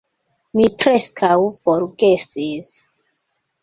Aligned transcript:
Mi 0.59 0.65
preskaŭ 0.77 1.31
forgesis 1.61 2.77